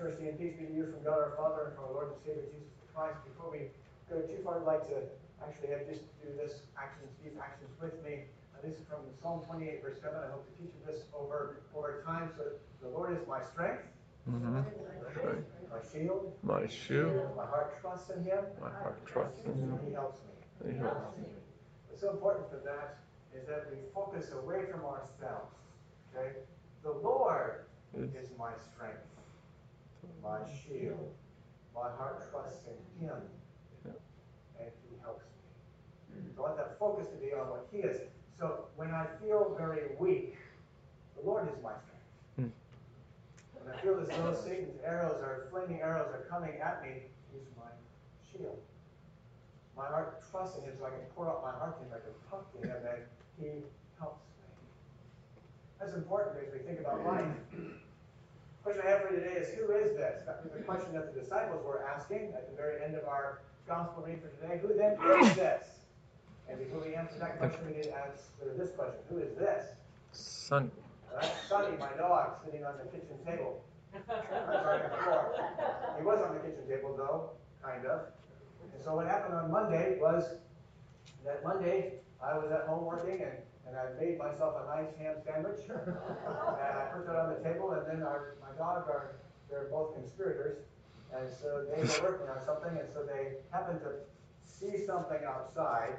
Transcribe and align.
mercy, 0.00 0.28
and 0.28 0.38
peace 0.38 0.54
be 0.56 0.66
to 0.66 0.72
you 0.72 0.86
from 0.88 1.02
God 1.04 1.18
our 1.18 1.32
Father 1.36 1.68
and 1.68 1.72
from 1.76 1.90
our 1.90 1.92
Lord 1.92 2.08
and 2.14 2.20
Savior 2.24 2.46
Jesus 2.48 2.80
Christ. 2.94 3.18
Before 3.26 3.50
we 3.50 3.68
go 4.08 4.20
too 4.24 4.38
far, 4.44 4.60
I'd 4.60 4.68
like 4.68 4.86
to 4.88 5.04
actually 5.42 5.74
have 5.74 5.84
just 5.90 6.06
do 6.22 6.30
this 6.38 6.62
actions, 6.78 7.10
these 7.24 7.34
actions 7.40 7.70
with 7.82 7.96
me. 8.06 8.30
Uh, 8.54 8.62
this 8.62 8.78
is 8.78 8.84
from 8.86 9.02
Psalm 9.20 9.42
28, 9.44 9.82
verse 9.82 9.98
7. 10.00 10.14
I 10.14 10.30
hope 10.30 10.46
to 10.46 10.54
teach 10.60 10.72
you 10.72 10.82
this 10.86 11.02
over 11.12 11.60
over 11.74 12.02
time. 12.06 12.30
So 12.38 12.54
the 12.80 12.88
Lord 12.88 13.12
is 13.16 13.26
my 13.26 13.42
strength, 13.42 13.82
Mm-hmm. 14.30 14.54
my 14.54 15.82
shield, 15.90 16.32
My 16.44 16.66
shield, 16.68 17.34
my 17.36 17.44
heart 17.44 17.74
trusts 17.80 18.10
in 18.10 18.22
Him, 18.22 18.44
my 18.60 18.70
heart 18.70 19.04
trusts 19.04 19.40
in 19.44 19.58
you. 19.58 19.80
He 19.84 19.92
helps 19.92 20.20
me. 20.62 20.72
He 20.72 20.78
helps 20.78 21.18
me. 21.18 21.24
What's 21.88 22.00
so 22.02 22.10
important 22.10 22.46
for 22.48 22.62
that 22.64 22.98
is 23.34 23.48
that 23.48 23.66
we 23.70 23.78
focus 23.92 24.30
away 24.30 24.62
from 24.70 24.84
ourselves. 24.84 25.50
Okay? 26.14 26.38
The 26.84 26.92
Lord 27.02 27.64
is 27.98 28.28
my 28.38 28.52
strength, 28.72 29.02
my 30.22 30.38
shield. 30.50 31.10
My 31.74 31.88
heart 31.96 32.30
trusts 32.30 32.66
in 32.66 33.06
Him, 33.06 33.16
and 33.84 34.70
He 34.88 34.96
helps 35.02 35.24
me. 35.24 36.20
Mm. 36.20 36.36
So 36.36 36.44
I 36.44 36.48
want 36.48 36.56
that 36.58 36.78
focus 36.78 37.06
to 37.08 37.16
be 37.16 37.32
on 37.32 37.48
what 37.48 37.66
He 37.72 37.78
is. 37.78 38.00
So 38.38 38.66
when 38.76 38.90
I 38.90 39.06
feel 39.22 39.54
very 39.58 39.96
weak, 39.98 40.36
the 41.16 41.26
Lord 41.26 41.48
is 41.48 41.54
my 41.62 41.72
strength. 41.72 42.10
Hmm. 42.36 42.52
When 43.54 43.74
I 43.74 43.80
feel 43.80 44.00
as 44.00 44.08
though 44.08 44.34
Satan's 44.34 44.78
arrows 44.84 45.22
are 45.22 45.46
flaming 45.50 45.80
arrows 45.80 46.12
are 46.12 46.26
coming 46.28 46.60
at 46.60 46.82
me, 46.82 47.08
He's 47.32 47.48
my 47.56 47.70
shield. 48.30 48.58
My 49.76 49.86
heart 49.86 50.22
trusts 50.30 50.58
in 50.58 50.64
Him, 50.64 50.74
so 50.78 50.84
I 50.84 50.90
can 50.90 51.06
pour 51.16 51.28
out 51.28 51.42
my 51.42 51.52
heart 51.52 51.78
to 51.78 51.84
Him, 51.86 51.92
I 51.94 52.00
can 52.04 52.12
talk 52.28 52.52
to 52.52 52.58
Him, 52.68 52.76
and 52.76 53.02
He 53.40 53.64
helps 53.98 54.20
me. 54.36 54.44
That's 55.80 55.94
important 55.94 56.36
as 56.36 56.52
we 56.52 56.58
think 56.66 56.80
about 56.80 57.06
life. 57.06 57.32
The 58.62 58.70
question 58.70 58.86
I 58.86 58.90
have 58.90 59.02
for 59.02 59.12
you 59.12 59.18
today 59.18 59.34
is 59.34 59.48
who 59.58 59.72
is 59.72 59.96
this? 59.96 60.22
That 60.24 60.38
was 60.44 60.52
the 60.52 60.62
question 60.62 60.92
that 60.94 61.12
the 61.12 61.20
disciples 61.20 61.64
were 61.66 61.84
asking 61.84 62.32
at 62.36 62.48
the 62.48 62.56
very 62.56 62.80
end 62.84 62.94
of 62.94 63.08
our 63.08 63.40
gospel 63.66 64.04
reading 64.06 64.22
for 64.22 64.28
today. 64.38 64.60
Who 64.62 64.68
then 64.78 64.94
is 65.24 65.34
this? 65.34 65.66
And 66.48 66.60
before 66.60 66.80
we 66.86 66.94
answer 66.94 67.18
that 67.18 67.38
question, 67.38 67.58
we 67.66 67.72
need 67.74 67.82
to 67.84 67.96
answer 67.96 68.54
this 68.56 68.70
question. 68.70 69.00
Who 69.08 69.18
is 69.18 69.34
this? 69.36 69.66
Son. 70.12 70.70
Uh, 71.10 71.22
That's 71.22 71.48
Sonny, 71.48 71.76
my 71.78 71.90
dog, 71.98 72.36
sitting 72.44 72.64
on 72.64 72.74
the 72.78 72.84
kitchen 72.84 73.18
table. 73.26 73.64
Sorry, 74.06 74.78
the 74.88 74.96
floor. 75.02 75.34
He 75.98 76.04
was 76.04 76.20
on 76.22 76.34
the 76.34 76.40
kitchen 76.40 76.62
table 76.68 76.94
though, 76.96 77.30
kind 77.64 77.84
of. 77.84 78.00
And 78.74 78.82
so 78.84 78.94
what 78.94 79.06
happened 79.06 79.34
on 79.34 79.50
Monday 79.50 79.98
was 80.00 80.36
that 81.24 81.42
Monday 81.42 81.94
I 82.22 82.38
was 82.38 82.52
at 82.52 82.68
home 82.68 82.84
working 82.84 83.22
and, 83.22 83.32
and 83.66 83.76
I 83.76 83.94
made 83.98 84.18
myself 84.18 84.54
a 84.58 84.76
nice 84.76 84.90
ham 84.98 85.16
sandwich. 85.24 85.62
and 85.68 85.96
I 85.96 86.90
put 86.92 87.06
that 87.06 87.16
on 87.16 87.34
the 87.34 87.40
table 87.40 87.72
and 87.72 87.86
then 87.86 88.02
our, 88.02 88.36
my 88.40 88.52
dog 88.58 88.88
are, 88.88 89.16
they're 89.48 89.68
both 89.70 89.94
conspirators. 89.94 90.58
And 91.14 91.28
so 91.30 91.64
they 91.68 91.80
were 91.80 92.16
working 92.16 92.28
on 92.28 92.40
something 92.44 92.76
and 92.78 92.88
so 92.92 93.04
they 93.04 93.40
happened 93.50 93.80
to 93.84 94.02
see 94.44 94.84
something 94.84 95.20
outside. 95.26 95.96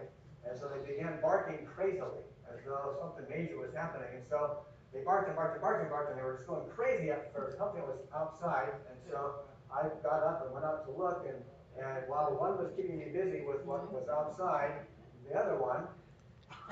And 0.48 0.60
so 0.60 0.68
they 0.68 0.84
began 0.84 1.20
barking 1.22 1.66
crazily 1.66 2.26
as 2.52 2.60
though 2.66 3.00
something 3.00 3.26
major 3.30 3.58
was 3.58 3.74
happening. 3.74 4.10
And 4.14 4.24
so 4.30 4.66
they 4.94 5.02
barked 5.02 5.28
and 5.28 5.36
barked 5.36 5.56
and 5.56 5.62
barked 5.62 5.82
and 5.82 5.90
barked, 5.90 6.12
and 6.12 6.20
they 6.20 6.24
were 6.24 6.38
just 6.38 6.48
going 6.48 6.70
crazy 6.70 7.10
up 7.10 7.34
for 7.34 7.50
something 7.58 7.82
was 7.82 7.98
outside. 8.14 8.70
And 8.92 8.98
so 9.10 9.48
I 9.74 9.90
got 10.04 10.22
up 10.22 10.46
and 10.46 10.54
went 10.54 10.66
out 10.66 10.86
to 10.86 10.92
look, 10.94 11.26
and, 11.26 11.42
and 11.82 12.06
while 12.08 12.30
one 12.38 12.62
was 12.62 12.70
keeping 12.78 13.00
me 13.00 13.10
busy 13.10 13.42
with 13.42 13.66
what 13.66 13.90
mm-hmm. 13.90 13.96
was 13.96 14.08
outside, 14.12 14.86
the 15.26 15.34
other 15.34 15.58
one 15.58 15.90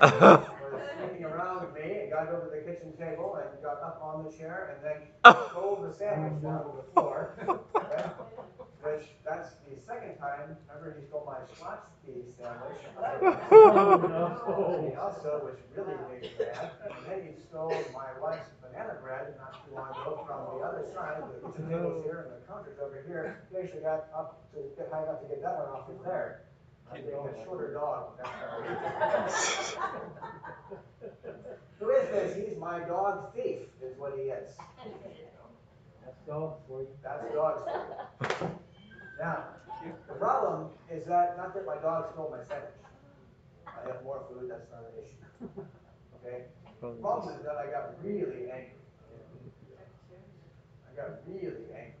sneaking 0.00 1.24
around 1.24 1.72
me 1.74 2.00
and 2.00 2.10
got 2.10 2.28
over 2.28 2.48
the 2.50 2.60
kitchen 2.70 2.92
table 2.96 3.36
and 3.36 3.62
got 3.62 3.80
up 3.82 4.00
on 4.02 4.24
the 4.24 4.30
chair 4.36 4.74
and 4.74 4.84
then 4.84 5.02
rolled 5.54 5.88
the 5.88 5.92
sandwich 5.94 6.42
down 6.42 6.64
to 6.64 6.70
the 6.76 6.82
floor. 6.92 7.36
Okay? 7.76 8.04
Which 8.82 9.06
that's 9.24 9.54
the 9.70 9.78
second 9.86 10.18
time. 10.18 10.58
Remember, 10.66 10.98
he 10.98 11.06
stole 11.06 11.22
my 11.22 11.38
Schlotzsky 11.54 12.26
sandwich. 12.34 12.82
He 12.82 12.90
also, 14.98 15.38
which 15.46 15.62
really 15.78 15.94
made 16.10 16.26
me 16.26 16.34
mad, 16.34 16.74
and 16.82 16.90
then 17.06 17.22
he 17.22 17.30
stole 17.46 17.70
my 17.94 18.10
wife's 18.20 18.50
banana 18.58 18.98
bread 19.00 19.38
not 19.38 19.54
too 19.62 19.70
long 19.78 19.94
ago 19.94 20.26
from 20.26 20.58
the 20.58 20.66
other 20.66 20.82
side. 20.90 21.22
The 21.22 21.38
kitchen 21.46 21.70
table's 21.70 22.02
here 22.02 22.26
and 22.26 22.34
the 22.34 22.42
counter's 22.50 22.74
over 22.82 22.98
here. 23.06 23.46
He 23.54 23.62
actually 23.62 23.86
got 23.86 24.10
up 24.10 24.42
to 24.50 24.66
get 24.74 24.90
high 24.90 25.06
enough 25.06 25.22
to 25.22 25.30
get 25.30 25.38
that 25.42 25.54
one 25.62 25.68
off 25.70 25.86
of 25.88 26.02
there. 26.02 26.42
I'm 26.94 27.02
being 27.02 27.14
a 27.14 27.44
shorter 27.44 27.72
dog. 27.74 28.18
Who 31.78 31.90
is 31.90 32.08
this? 32.10 32.36
He's 32.36 32.56
my 32.58 32.80
dog 32.80 33.32
thief, 33.34 33.60
is 33.82 33.96
what 33.98 34.12
he 34.16 34.22
is. 34.30 34.50
That's 36.04 36.18
dog 36.26 36.54
for 36.68 36.82
you. 36.82 36.88
That's 37.02 37.24
dog 37.34 37.66
thief. 37.66 37.80
Now, 39.18 39.44
the 40.08 40.14
problem 40.14 40.68
is 40.90 41.04
that 41.06 41.36
not 41.36 41.54
that 41.54 41.66
my 41.66 41.76
dog 41.76 42.12
stole 42.12 42.30
my 42.30 42.42
sandwich. 42.46 42.70
I 43.66 43.70
have 43.88 44.02
more 44.04 44.22
food, 44.30 44.48
that's 44.50 44.70
not 44.70 44.84
an 44.86 44.94
issue. 45.02 45.18
Okay? 46.22 46.44
The 46.80 46.88
problem 47.02 47.34
is 47.34 47.42
that 47.44 47.56
I 47.56 47.66
got 47.70 47.94
really 48.04 48.50
angry. 48.50 48.78
I 50.86 50.90
got 50.94 51.08
really 51.26 51.66
angry. 51.74 51.94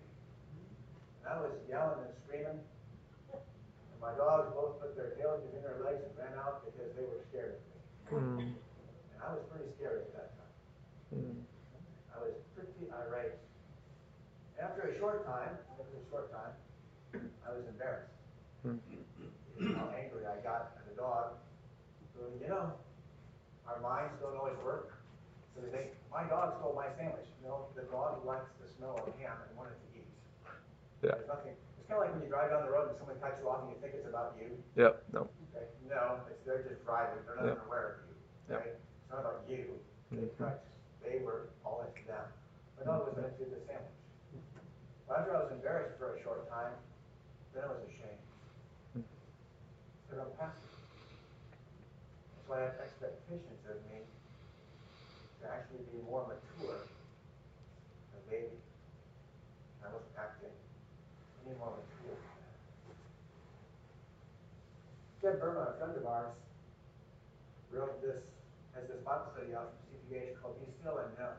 And 1.24 1.26
I 1.26 1.28
was 1.40 1.50
yelling 1.68 1.98
and 2.06 2.14
screaming. 2.26 2.60
And 3.32 4.00
my 4.00 4.12
dogs 4.14 4.52
both 4.54 4.78
put 4.80 4.94
their 4.94 5.10
tails 5.18 5.42
between 5.46 5.62
their 5.62 5.78
legs 5.82 6.02
and 6.06 6.14
ran 6.18 6.34
out 6.38 6.62
because 6.66 6.92
they 6.94 7.02
were 7.02 7.18
scared 7.30 7.54
of 7.58 7.62
me. 7.66 7.70
Mm, 8.12 8.38
And 9.14 9.20
I 9.22 9.24
was 9.34 9.42
pretty 9.50 9.70
scared 9.78 10.02
at 10.06 10.12
that 10.14 10.28
time. 10.38 10.54
mm, 11.14 11.38
I 12.14 12.16
was 12.22 12.34
pretty 12.54 12.86
irate. 12.90 13.38
After 14.60 14.82
a 14.90 14.92
short 14.98 15.24
time, 15.26 15.56
after 15.78 15.96
a 15.98 16.04
short 16.10 16.30
time, 16.30 16.54
I 17.46 17.48
was 17.54 17.64
embarrassed. 17.66 18.12
mm. 18.66 18.78
How 19.78 19.88
angry 19.96 20.26
I 20.26 20.38
got 20.42 20.72
at 20.78 20.84
the 20.90 20.94
dog. 21.00 21.34
So, 22.14 22.20
you 22.42 22.48
know, 22.48 22.72
our 23.66 23.78
minds 23.92 24.16
don't 24.24 24.36
always 24.40 24.56
work. 24.64 24.96
So 25.52 25.60
they 25.60 25.68
think, 25.68 25.86
my 26.08 26.24
dog 26.24 26.56
stole 26.56 26.72
my 26.72 26.88
sandwich. 26.96 27.28
No, 27.44 27.68
the 27.76 27.84
dog 27.92 28.24
likes 28.24 28.48
the 28.56 28.68
smell 28.80 28.96
of 28.96 29.04
ham 29.20 29.36
and 29.44 29.52
wanted 29.52 29.76
to 29.76 29.88
eat. 29.92 30.08
Yeah. 31.04 31.20
There's 31.20 31.28
nothing. 31.28 31.52
It's 31.76 31.84
kind 31.84 32.00
of 32.00 32.08
like 32.08 32.12
when 32.16 32.24
you 32.24 32.32
drive 32.32 32.48
down 32.56 32.64
the 32.64 32.72
road 32.72 32.88
and 32.88 32.96
someone 32.96 33.20
cuts 33.20 33.36
you 33.36 33.52
off 33.52 33.68
and 33.68 33.76
you 33.76 33.78
think 33.84 33.92
it's 33.92 34.08
about 34.08 34.32
you. 34.40 34.56
Yep. 34.80 34.92
No. 35.12 35.28
Okay? 35.52 35.68
No, 35.92 36.24
it's, 36.32 36.40
they're 36.48 36.64
just 36.64 36.80
driving. 36.88 37.20
They're 37.28 37.36
not 37.36 37.60
Yeah. 37.60 37.68
aware 37.68 37.86
of 37.92 37.96
you. 38.08 38.14
Yeah. 38.48 38.56
Okay? 38.64 38.72
It's 38.80 39.10
not 39.12 39.20
about 39.20 39.44
you. 39.44 39.76
They 40.08 40.24
Mhm. 40.24 40.38
cut. 40.40 40.64
They 41.04 41.20
were 41.20 41.52
all 41.66 41.84
into 41.84 42.00
them. 42.08 42.24
My 42.80 42.88
dog 42.88 43.12
was 43.12 43.16
into 43.20 43.44
the 43.52 43.60
sandwich. 43.68 44.00
After 45.12 45.36
I 45.36 45.44
was 45.44 45.52
embarrassed 45.52 45.98
for 46.00 46.16
a 46.16 46.22
short 46.24 46.48
time, 46.48 46.72
then 47.52 47.64
I 47.64 47.68
was 47.68 47.84
ashamed. 47.84 48.24
Because 50.08 50.24
I'm 50.24 50.32
pastor. 50.40 50.71
Have 52.52 52.76
expectations 52.84 53.64
of 53.64 53.80
me 53.88 54.04
to 55.40 55.44
actually 55.48 55.88
be 55.88 56.04
more 56.04 56.28
mature 56.28 56.84
a 56.84 58.20
baby. 58.28 58.60
I 59.80 59.88
wasn't 59.88 60.12
acting 60.20 60.52
any 61.48 61.56
more 61.56 61.72
mature. 61.72 62.20
Deb 65.24 65.40
Burma, 65.40 65.72
a 65.72 65.80
friend 65.80 65.96
of 65.96 66.04
ours, 66.04 66.36
wrote 67.72 67.96
this, 68.04 68.20
has 68.76 68.84
this 68.84 69.00
Bible 69.00 69.32
study 69.32 69.56
out 69.56 69.72
from 69.72 69.96
CPH 70.12 70.36
called 70.44 70.60
Be 70.60 70.68
Still 70.76 71.00
and 71.00 71.08
Know. 71.16 71.32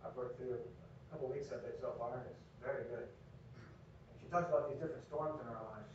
I've 0.00 0.16
worked 0.16 0.40
through 0.40 0.56
a 0.56 1.04
couple 1.12 1.28
weeks 1.28 1.52
of 1.52 1.60
it 1.68 1.76
so 1.84 1.92
far, 2.00 2.16
and 2.16 2.24
it's 2.32 2.48
very 2.64 2.88
good. 2.88 3.12
And 3.12 4.14
she 4.16 4.26
talks 4.32 4.48
about 4.48 4.72
these 4.72 4.80
different 4.80 5.04
storms 5.04 5.36
in 5.36 5.52
our 5.52 5.62
lives. 5.68 5.92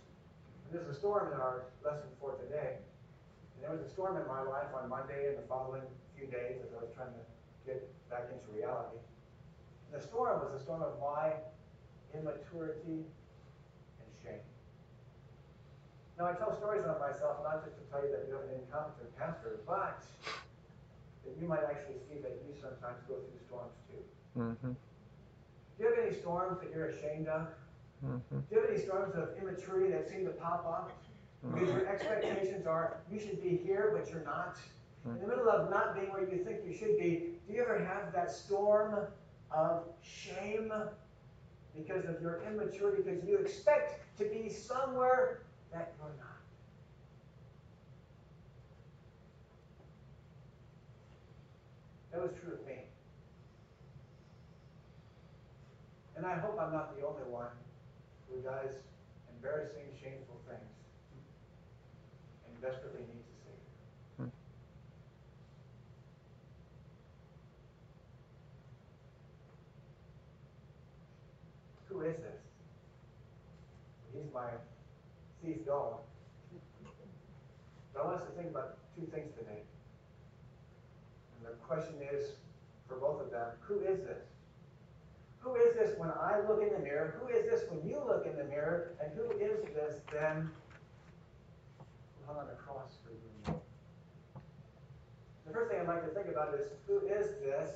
And 0.70 0.78
there's 0.78 0.94
a 0.94 0.98
storm 1.02 1.34
in 1.34 1.42
our 1.42 1.66
lesson 1.82 2.14
for 2.22 2.38
today. 2.38 2.78
There 3.64 3.72
was 3.72 3.80
a 3.80 3.88
storm 3.88 4.20
in 4.20 4.28
my 4.28 4.44
life 4.44 4.76
on 4.76 4.90
Monday 4.90 5.32
and 5.32 5.40
the 5.40 5.48
following 5.48 5.88
few 6.20 6.28
days 6.28 6.60
as 6.60 6.76
I 6.76 6.84
was 6.84 6.92
trying 6.92 7.16
to 7.16 7.24
get 7.64 7.80
back 8.12 8.28
into 8.28 8.44
reality. 8.52 9.00
The 9.88 10.04
storm 10.04 10.44
was 10.44 10.52
a 10.52 10.60
storm 10.60 10.84
of 10.84 11.00
my 11.00 11.32
immaturity 12.12 13.08
and 13.08 14.10
shame. 14.20 14.44
Now, 16.20 16.28
I 16.28 16.34
tell 16.36 16.52
stories 16.52 16.84
of 16.84 17.00
myself 17.00 17.40
not 17.40 17.64
just 17.64 17.80
to 17.80 17.84
tell 17.88 18.04
you 18.04 18.12
that 18.12 18.28
you 18.28 18.36
have 18.36 18.44
an 18.52 18.60
incompetent 18.60 19.16
pastor, 19.16 19.64
but 19.64 20.04
that 21.24 21.34
you 21.40 21.48
might 21.48 21.64
actually 21.64 22.04
see 22.04 22.20
that 22.20 22.44
you 22.44 22.52
sometimes 22.60 23.00
go 23.08 23.16
through 23.16 23.40
storms 23.48 23.80
too. 23.88 24.04
Mm-hmm. 24.36 24.76
Do 24.76 25.80
you 25.80 25.88
have 25.88 26.04
any 26.04 26.12
storms 26.12 26.60
that 26.60 26.68
you're 26.76 26.92
ashamed 26.92 27.32
of? 27.32 27.48
Mm-hmm. 28.04 28.44
Do 28.44 28.50
you 28.52 28.60
have 28.60 28.70
any 28.70 28.84
storms 28.84 29.16
of 29.16 29.40
immaturity 29.40 29.88
that 29.96 30.04
seem 30.12 30.28
to 30.28 30.36
pop 30.36 30.68
up? 30.68 30.92
Because 31.52 31.70
your 31.70 31.88
expectations 31.88 32.66
are 32.66 32.98
you 33.12 33.20
should 33.20 33.42
be 33.42 33.58
here, 33.58 33.94
but 33.98 34.10
you're 34.10 34.24
not. 34.24 34.58
In 35.06 35.20
the 35.20 35.28
middle 35.28 35.50
of 35.50 35.70
not 35.70 35.96
being 35.96 36.08
where 36.12 36.22
you 36.22 36.44
think 36.46 36.60
you 36.66 36.74
should 36.74 36.98
be, 36.98 37.34
do 37.46 37.54
you 37.54 37.62
ever 37.62 37.84
have 37.84 38.14
that 38.14 38.32
storm 38.32 39.06
of 39.52 39.84
shame 40.02 40.72
because 41.76 42.06
of 42.06 42.22
your 42.22 42.42
immaturity? 42.50 43.04
Because 43.04 43.28
you 43.28 43.38
expect 43.38 44.00
to 44.18 44.24
be 44.26 44.48
somewhere 44.50 45.42
that 45.74 45.94
you're 46.00 46.08
not. 46.18 46.30
That 52.14 52.22
was 52.22 52.32
true 52.40 52.54
of 52.54 52.66
me. 52.66 52.84
And 56.16 56.26
I 56.26 56.36
hope 56.36 56.58
I'm 56.62 56.72
not 56.72 56.96
the 56.98 57.06
only 57.06 57.24
one 57.24 57.52
who 58.30 58.40
does 58.42 58.76
embarrassing, 59.36 59.84
shameful 60.02 60.33
desperately 62.64 63.02
needs 63.12 63.28
a 63.28 63.36
Savior. 63.44 63.76
Hmm. 64.18 64.32
Who 71.90 72.02
is 72.02 72.16
this? 72.16 72.40
He's 74.14 74.34
my 74.34 74.48
thief 75.44 75.66
dog. 75.66 76.00
But 77.94 78.02
I 78.02 78.06
want 78.06 78.22
us 78.22 78.28
to 78.28 78.32
think 78.32 78.50
about 78.50 78.78
two 78.96 79.06
things 79.14 79.34
today. 79.38 79.60
And 81.36 81.46
the 81.46 81.58
question 81.68 81.96
is, 82.14 82.32
for 82.88 82.96
both 82.96 83.22
of 83.22 83.30
them, 83.30 83.48
who 83.60 83.80
is 83.82 84.00
this? 84.00 84.24
Who 85.40 85.56
is 85.56 85.76
this 85.76 86.00
when 86.00 86.10
I 86.10 86.40
look 86.48 86.62
in 86.64 86.72
the 86.72 86.80
mirror? 86.80 87.20
Who 87.20 87.28
is 87.28 87.44
this 87.52 87.70
when 87.70 87.86
you 87.86 88.00
look 88.08 88.26
in 88.26 88.38
the 88.38 88.46
mirror? 88.46 88.94
And 89.04 89.12
who 89.14 89.30
is 89.38 89.60
this 89.76 90.00
then 90.14 90.50
who 92.34 92.40
hung 92.40 92.48
on 92.48 92.54
the 92.54 92.62
cross 92.62 92.98
for 93.04 93.12
you 93.12 93.20
and 93.46 93.56
me? 93.56 93.62
The 95.46 95.54
first 95.54 95.72
thing 95.72 95.80
I'd 95.82 95.88
like 95.88 96.04
to 96.04 96.14
think 96.14 96.28
about 96.28 96.54
is 96.56 96.68
who 96.88 97.00
is 97.06 97.28
this? 97.42 97.70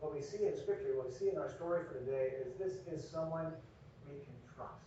What 0.00 0.14
we 0.14 0.22
see 0.22 0.46
in 0.46 0.56
Scripture, 0.56 0.94
what 0.96 1.08
we 1.08 1.14
see 1.14 1.28
in 1.30 1.38
our 1.38 1.50
story 1.50 1.82
for 1.88 1.98
today, 1.98 2.30
is 2.40 2.54
this 2.58 2.86
is 2.86 3.08
someone 3.08 3.52
we 4.06 4.14
can 4.14 4.38
trust. 4.54 4.86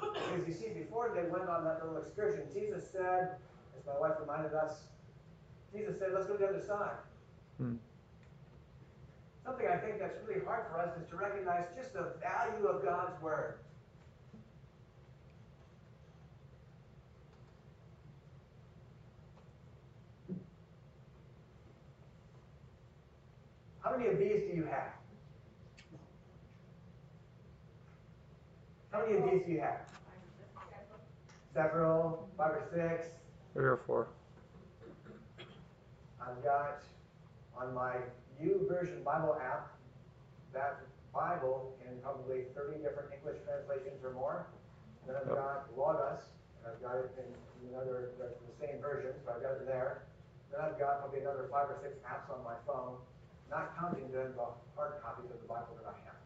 Because 0.00 0.46
you 0.46 0.54
see, 0.54 0.68
before 0.68 1.10
they 1.14 1.28
went 1.28 1.48
on 1.48 1.64
that 1.64 1.82
little 1.82 1.98
excursion, 1.98 2.44
Jesus 2.54 2.88
said, 2.90 3.34
as 3.76 3.86
my 3.86 3.98
wife 3.98 4.14
reminded 4.20 4.54
us, 4.54 4.86
Jesus 5.74 5.98
said, 5.98 6.10
let's 6.14 6.26
go 6.26 6.34
to 6.34 6.38
the 6.38 6.48
other 6.48 6.62
side. 6.64 7.02
Hmm. 7.58 7.74
Something 9.44 9.66
I 9.66 9.78
think 9.78 9.98
that's 9.98 10.18
really 10.28 10.44
hard 10.44 10.66
for 10.70 10.78
us 10.78 10.96
is 11.02 11.08
to 11.10 11.16
recognize 11.16 11.64
just 11.74 11.94
the 11.94 12.12
value 12.20 12.68
of 12.68 12.84
God's 12.84 13.20
Word. 13.20 13.58
How 23.88 23.96
many 23.96 24.10
of 24.10 24.18
these 24.18 24.42
do 24.42 24.54
you 24.54 24.64
have? 24.64 24.92
How 28.92 29.00
many 29.00 29.16
of 29.16 29.24
these 29.24 29.46
do 29.46 29.52
you 29.52 29.60
have? 29.60 29.80
Several, 31.54 32.28
five 32.36 32.50
or 32.50 32.68
six. 32.70 33.08
Three 33.54 33.64
or 33.64 33.80
four. 33.86 34.08
I've 36.20 36.44
got 36.44 36.82
on 37.56 37.72
my 37.72 37.94
YouVersion 38.44 39.02
Bible 39.02 39.38
app 39.40 39.72
that 40.52 40.80
Bible 41.14 41.72
in 41.88 41.98
probably 42.02 42.44
30 42.54 42.82
different 42.82 43.08
English 43.16 43.38
translations 43.46 44.04
or 44.04 44.12
more. 44.12 44.44
Then 45.06 45.16
I've 45.16 45.28
got 45.28 45.64
Logos, 45.74 46.20
and 46.60 46.74
I've 46.74 46.82
got 46.82 46.96
it 46.96 47.16
in 47.16 47.72
another, 47.72 48.10
the 48.18 48.36
the 48.36 48.66
same 48.66 48.82
version, 48.82 49.12
so 49.24 49.32
I've 49.34 49.40
got 49.40 49.52
it 49.52 49.66
there. 49.66 50.02
Then 50.52 50.60
I've 50.60 50.78
got 50.78 51.00
probably 51.00 51.20
another 51.20 51.48
five 51.50 51.70
or 51.70 51.78
six 51.80 51.96
apps 52.04 52.28
on 52.28 52.44
my 52.44 52.60
phone, 52.66 53.00
not 53.50 53.76
counting 53.78 54.10
then 54.12 54.32
the 54.36 54.48
hard 54.76 55.00
copies 55.02 55.30
of 55.30 55.40
the 55.40 55.48
Bible 55.48 55.76
that 55.80 55.88
I 55.88 55.96
have. 56.04 56.20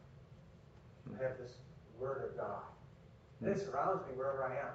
I 1.19 1.23
have 1.23 1.39
this 1.39 1.57
Word 1.99 2.31
of 2.31 2.37
God. 2.37 2.63
And 3.41 3.51
it 3.51 3.59
surrounds 3.59 4.03
me 4.07 4.15
wherever 4.17 4.45
I 4.45 4.59
am. 4.59 4.75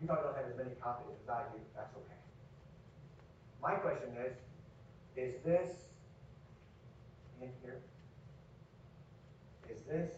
You 0.00 0.06
probably 0.06 0.24
don't 0.24 0.36
have 0.36 0.50
as 0.50 0.56
many 0.56 0.76
copies 0.80 1.16
as 1.22 1.28
I 1.28 1.42
do, 1.52 1.60
that's 1.74 1.94
okay. 1.96 2.20
My 3.62 3.74
question 3.74 4.10
is, 4.24 4.36
is 5.16 5.34
this 5.44 5.70
in 7.40 7.48
here? 7.62 7.80
Is 9.70 9.80
this 9.88 10.10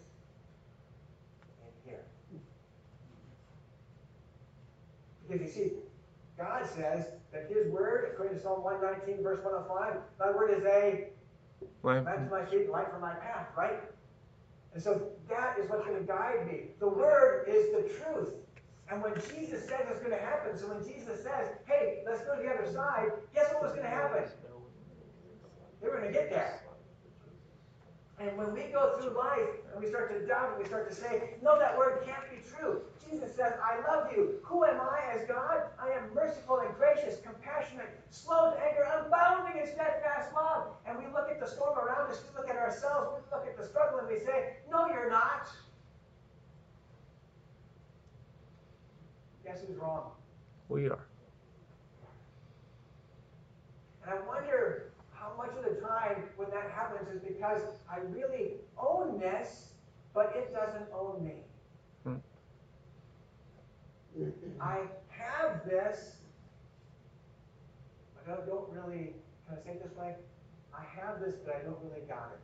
in 1.63 1.91
here? 1.91 2.05
Because 5.29 5.47
you 5.47 5.53
see, 5.53 5.73
God 6.37 6.69
says 6.75 7.07
Psalm 8.43 8.63
119, 8.63 9.23
verse 9.23 9.43
105, 9.45 9.95
thy 10.19 10.31
word 10.31 10.51
is 10.51 10.65
a 10.65 11.09
lamp 11.83 12.07
to 12.07 12.31
my 12.31 12.45
feet, 12.47 12.71
light 12.71 12.91
for 12.91 12.99
my 12.99 13.15
path, 13.15 13.49
right? 13.57 13.81
And 14.75 14.83
so 14.83 15.09
that 15.29 15.59
is 15.59 15.69
what's 15.71 15.85
going 15.87 15.99
to 15.99 16.05
guide 16.07 16.47
me. 16.47 16.71
The 16.79 16.89
word 16.89 17.47
is 17.49 17.73
the 17.73 17.83
truth. 18.05 18.31
And 18.91 19.03
when 19.03 19.15
Jesus 19.15 19.69
says 19.69 19.87
it's 19.91 20.01
going 20.01 20.17
to 20.17 20.25
happen, 20.25 20.57
so 20.57 20.69
when 20.69 20.85
Jesus 20.85 21.23
says, 21.23 21.49
hey, 21.67 22.03
let's 22.07 22.23
go 22.25 22.37
to 22.37 22.43
the 22.43 22.49
other 22.49 22.71
side, 22.73 23.11
guess 23.35 23.53
what 23.53 23.63
was 23.63 23.73
going 23.73 23.85
to 23.85 23.91
happen? 23.91 24.25
They 25.81 25.89
were 25.89 25.99
going 25.99 26.13
to 26.13 26.13
get 26.13 26.31
there. 26.31 26.61
And 28.21 28.37
when 28.37 28.53
we 28.53 28.63
go 28.73 28.99
through 28.99 29.17
life 29.17 29.63
and 29.73 29.83
we 29.83 29.89
start 29.89 30.11
to 30.11 30.27
doubt 30.27 30.51
and 30.51 30.59
we 30.59 30.67
start 30.67 30.89
to 30.91 30.95
say, 30.95 31.35
no, 31.41 31.57
that 31.59 31.79
word 31.79 32.03
can't 32.05 32.27
be 32.27 32.43
true. 32.51 32.83
Jesus 33.09 33.31
says, 33.37 33.55
I 33.63 33.79
love 33.87 34.11
you. 34.11 34.43
Who 34.43 34.65
am 34.65 34.81
I 34.81 35.15
as 35.15 35.23
God? 35.29 35.71
I 35.79 35.91
am 35.95 36.13
merciful 36.13 36.59
and 36.67 36.75
gracious, 36.75 37.21
compassionate, 37.23 37.89
slow 38.11 38.51
to 38.51 38.59
anger, 38.59 38.83
abounding 39.07 39.63
in 39.63 39.67
steadfast 39.71 40.35
love. 40.35 40.75
And 40.85 40.99
we 40.99 41.07
look 41.15 41.31
at 41.31 41.39
the 41.39 41.47
storm 41.47 41.79
around 41.79 42.11
us, 42.11 42.21
we 42.27 42.37
look 42.37 42.51
at 42.51 42.57
ourselves, 42.69 43.17
we 43.17 43.37
look 43.37 43.47
at 43.47 43.57
the 43.57 43.67
struggle, 43.67 43.99
and 43.99 44.09
we 44.09 44.19
say, 44.19 44.57
no, 44.71 44.87
you're 44.89 45.11
not. 45.11 45.49
Guess 49.45 49.63
who's 49.67 49.77
wrong? 49.77 50.11
We 50.69 50.89
are. 50.89 51.07
And 54.05 54.13
I 54.13 54.27
wonder 54.27 54.93
how 55.13 55.33
much 55.37 55.51
of 55.57 55.65
the 55.65 55.81
time 55.81 56.25
when 56.37 56.51
that 56.51 56.71
happens 56.71 57.09
is 57.09 57.23
because 57.23 57.63
I 57.91 57.99
really 58.11 58.53
own 58.79 59.19
this, 59.19 59.69
but 60.15 60.35
it 60.37 60.53
doesn't 60.53 60.89
own 60.93 61.25
me. 61.25 61.45
Hmm. 62.05 62.17
I 64.61 64.81
have 65.09 65.65
this, 65.65 66.17
but 68.15 68.43
I 68.43 68.47
don't 68.47 68.69
really, 68.71 69.15
can 69.47 69.59
I 69.59 69.65
say 69.65 69.71
it 69.71 69.83
this 69.83 69.97
way? 69.97 70.17
I 70.75 70.83
have 71.01 71.21
this, 71.21 71.37
but 71.45 71.57
I 71.57 71.61
don't 71.61 71.79
really 71.83 72.07
got 72.07 72.33
it. 72.35 72.41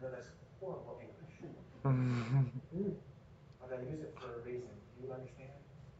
Know 0.00 0.08
that's 0.08 0.32
horrible 0.60 0.96
English, 0.96 1.36
Mhm. 1.84 2.96
but 3.60 3.72
I 3.72 3.82
use 3.82 4.00
it 4.00 4.16
for 4.18 4.32
a 4.32 4.38
reason. 4.40 4.70
Do 4.96 5.06
you 5.06 5.12
understand? 5.12 5.52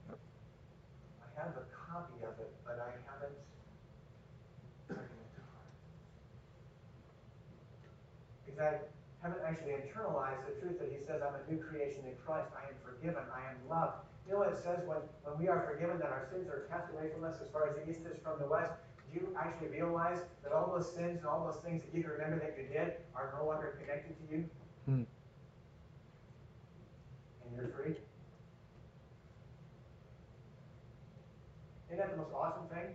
I 0.09 1.40
have 1.40 1.57
a 1.57 1.64
copy 1.69 2.25
of 2.25 2.38
it, 2.40 2.52
but 2.64 2.78
I 2.80 2.92
haven't 3.04 3.37
taken 4.88 5.04
it 5.04 5.30
to 5.37 5.40
heart. 5.52 5.69
Because 8.47 8.80
I 9.21 9.26
haven't 9.28 9.45
actually 9.45 9.73
internalized 9.85 10.47
the 10.47 10.61
truth 10.61 10.78
that 10.80 10.88
he 10.92 11.04
says, 11.04 11.21
I'm 11.21 11.35
a 11.35 11.45
new 11.50 11.59
creation 11.62 12.07
in 12.07 12.16
Christ. 12.25 12.49
I 12.57 12.69
am 12.69 12.76
forgiven. 12.83 13.23
I 13.35 13.50
am 13.52 13.69
loved. 13.69 14.07
You 14.26 14.33
know 14.33 14.38
what 14.38 14.52
it 14.52 14.59
says 14.64 14.80
when, 14.87 15.02
when 15.25 15.38
we 15.38 15.49
are 15.49 15.61
forgiven 15.69 15.99
that 15.99 16.09
our 16.09 16.25
sins 16.33 16.49
are 16.49 16.61
cast 16.73 16.90
away 16.92 17.11
from 17.12 17.25
us 17.25 17.37
as 17.42 17.50
far 17.50 17.69
as 17.69 17.76
the 17.76 17.85
east 17.90 18.00
is 18.07 18.16
from 18.23 18.38
the 18.38 18.47
west? 18.49 18.73
Do 19.12 19.21
you 19.21 19.37
actually 19.38 19.69
realize 19.69 20.21
that 20.43 20.52
all 20.52 20.73
those 20.76 20.93
sins 20.95 21.19
and 21.19 21.26
all 21.26 21.45
those 21.45 21.61
things 21.64 21.83
that 21.83 21.97
you 21.97 22.02
can 22.02 22.12
remember 22.12 22.38
that 22.38 22.57
you 22.57 22.69
did 22.69 22.95
are 23.14 23.35
no 23.38 23.47
longer 23.47 23.79
connected 23.81 24.14
to 24.17 24.35
you? 24.35 24.45
Hmm. 24.87 25.02
And 27.45 27.57
you're 27.57 27.69
free? 27.69 27.97
Isn't 31.88 31.99
that 31.99 32.11
the 32.12 32.19
most 32.19 32.33
awesome 32.33 32.69
thing? 32.69 32.95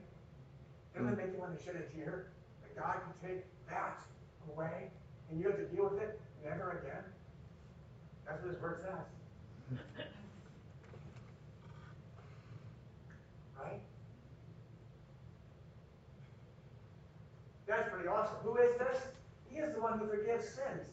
Doesn't 0.96 1.12
it 1.12 1.18
make 1.18 1.34
you 1.34 1.40
want 1.40 1.58
to 1.58 1.64
shed 1.64 1.76
a 1.76 1.84
tear? 1.94 2.32
That 2.64 2.82
God 2.82 2.96
can 3.04 3.30
take 3.30 3.44
that 3.68 4.00
away 4.54 4.90
and 5.30 5.40
you 5.40 5.48
have 5.48 5.58
to 5.58 5.66
deal 5.66 5.90
with 5.92 6.02
it 6.02 6.22
never 6.46 6.80
again? 6.80 7.04
That's 8.26 8.42
what 8.42 8.54
his 8.54 8.62
word 8.62 8.80
says. 8.82 9.80
Right? 13.58 13.80
Pretty 18.06 18.18
awesome. 18.20 18.38
Who 18.44 18.58
is 18.58 18.78
this? 18.78 19.02
He 19.50 19.58
is 19.58 19.74
the 19.74 19.82
one 19.82 19.98
who 19.98 20.06
forgives 20.06 20.46
sins. 20.46 20.86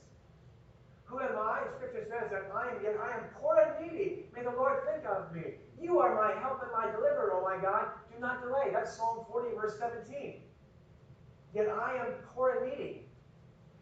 Who 1.04 1.20
am 1.20 1.36
I? 1.36 1.60
Scripture 1.76 2.06
says 2.08 2.30
that 2.30 2.50
I 2.54 2.70
am 2.70 2.82
yet 2.82 2.96
I 3.04 3.18
am 3.18 3.24
poor 3.38 3.60
and 3.60 3.84
needy. 3.84 4.24
May 4.34 4.44
the 4.44 4.50
Lord 4.50 4.78
think 4.88 5.04
of 5.04 5.30
me. 5.34 5.56
You 5.78 5.98
are 5.98 6.14
my 6.14 6.40
help 6.40 6.62
and 6.62 6.72
my 6.72 6.90
deliverer, 6.90 7.34
O 7.34 7.42
my 7.44 7.60
God. 7.60 7.88
Do 8.10 8.18
not 8.18 8.40
delay. 8.40 8.70
That's 8.72 8.96
Psalm 8.96 9.26
40, 9.30 9.54
verse 9.54 9.78
17. 9.78 10.40
Yet 11.54 11.68
I 11.68 11.96
am 11.96 12.14
poor 12.34 12.64
and 12.64 12.70
needy. 12.70 13.02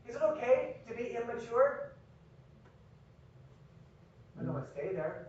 Is 0.09 0.17
it 0.17 0.23
okay 0.23 0.79
to 0.89 0.95
be 0.97 1.17
immature? 1.17 1.93
I 4.41 4.43
don't 4.43 4.55
want 4.55 4.67
to 4.67 4.73
stay 4.73 4.93
there. 4.93 5.29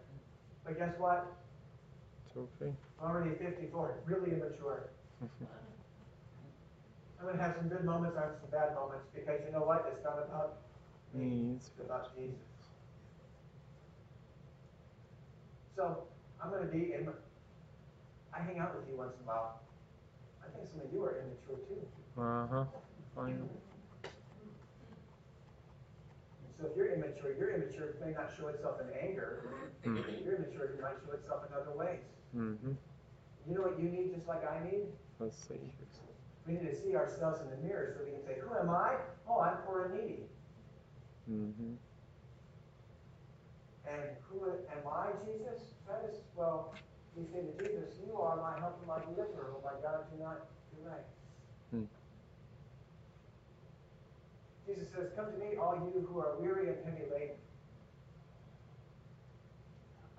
But 0.65 0.79
guess 0.79 0.96
what? 0.98 1.27
It's 2.25 2.36
okay. 2.36 2.74
I'm 3.00 3.12
already 3.12 3.36
54, 3.36 4.00
really 4.08 4.31
immature. 4.31 4.89
I'm 7.21 7.27
going 7.27 7.37
to 7.37 7.43
have 7.43 7.55
some 7.55 7.69
good 7.69 7.85
moments 7.85 8.17
and 8.17 8.33
some 8.41 8.49
bad 8.49 8.73
moments 8.73 9.05
because 9.13 9.45
you 9.45 9.53
know 9.53 9.61
what? 9.61 9.85
It's 9.93 10.03
not 10.03 10.17
about 10.17 10.57
me, 11.13 11.53
it's 11.55 11.69
about 11.77 12.17
Jesus. 12.17 12.33
So 15.75 16.09
I'm 16.41 16.49
going 16.49 16.65
to 16.65 16.73
be 16.73 16.93
in. 16.97 17.07
I 18.33 18.41
hang 18.41 18.57
out 18.57 18.75
with 18.75 18.89
you 18.89 18.97
once 18.97 19.13
in 19.21 19.21
a 19.21 19.27
while. 19.29 19.61
I 20.41 20.49
think 20.49 20.65
some 20.73 20.81
of 20.81 20.91
you 20.91 21.03
are 21.05 21.21
immature 21.21 21.61
too. 21.69 21.85
Uh 22.17 22.47
huh. 22.49 22.65
And 23.21 23.49
so 26.57 26.65
if 26.65 26.75
you're 26.75 26.89
immature, 26.89 27.37
your 27.37 27.53
immature 27.53 27.93
may 28.03 28.13
not 28.13 28.33
show 28.35 28.47
itself 28.47 28.81
in 28.81 28.89
anger. 28.97 29.45
Mm. 29.85 30.25
Your 30.25 30.41
immaturity 30.41 30.81
might 30.81 30.97
show 31.05 31.13
itself 31.13 31.43
in 31.47 31.53
other 31.53 31.77
ways. 31.77 32.01
Mm-hmm. 32.35 32.71
You 33.47 33.55
know 33.55 33.61
what 33.61 33.79
you 33.79 33.89
need 33.89 34.15
just 34.15 34.27
like 34.27 34.41
I 34.41 34.63
need? 34.65 34.89
Let's 35.19 35.37
see. 35.37 35.61
We 36.48 36.53
need 36.53 36.69
to 36.69 36.75
see 36.75 36.95
ourselves 36.95 37.39
in 37.41 37.50
the 37.50 37.67
mirror 37.67 37.93
so 37.95 38.03
we 38.03 38.12
can 38.12 38.24
say, 38.25 38.41
Who 38.41 38.57
am 38.57 38.69
I? 38.69 38.95
Oh, 39.29 39.39
I'm 39.39 39.57
poor 39.65 39.86
and 39.86 39.93
needy. 39.93 40.24
Mm-hmm. 41.29 41.74
And 43.88 44.10
who 44.29 44.45
am 44.45 44.83
I, 44.88 45.12
Jesus? 45.25 45.62
Says, 45.86 46.21
well, 46.36 46.74
we 47.15 47.25
say 47.25 47.43
to 47.43 47.53
Jesus, 47.60 47.95
You 48.07 48.17
are 48.17 48.38
my 48.38 48.60
helper, 48.60 48.86
my 48.88 49.00
deliverer. 49.03 49.53
Oh 49.55 49.62
my 49.63 49.75
God, 49.81 50.05
do 50.12 50.24
not 50.24 50.48
delay. 50.75 51.03
Hmm. 51.71 51.88
Jesus 54.65 54.88
says, 54.95 55.12
Come 55.15 55.31
to 55.31 55.38
me, 55.38 55.57
all 55.60 55.75
you 55.75 56.07
who 56.07 56.19
are 56.19 56.36
weary 56.39 56.69
and 56.69 56.77
heavy 56.86 57.03
laden. 57.12 57.36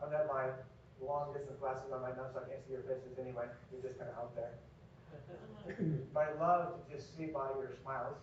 I 0.01 0.05
don't 0.05 0.15
have 0.15 0.27
my 0.27 0.51
long 1.01 1.33
distance 1.33 1.57
glasses 1.61 1.93
on 1.95 2.03
my 2.03 2.11
nose, 2.11 2.35
so 2.35 2.43
I 2.43 2.49
can't 2.51 2.61
see 2.67 2.75
your 2.75 2.83
faces 2.83 3.17
anyway. 3.19 3.47
You're 3.71 3.83
just 3.83 3.99
kind 3.99 4.11
of 4.11 4.19
out 4.19 4.35
there. 4.35 4.59
I 6.17 6.41
love 6.41 6.75
to 6.75 6.95
just 6.95 7.17
see 7.17 7.27
by 7.27 7.49
your 7.59 7.71
smiles. 7.83 8.17